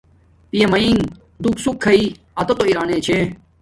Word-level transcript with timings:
پیا 0.49 0.65
ماین 0.71 0.97
دوک 1.41 1.57
سوک 1.63 1.77
کھایݵ 1.83 2.03
اتوتا 2.39 2.63
ارانے 2.69 2.97
چھے 3.05 3.17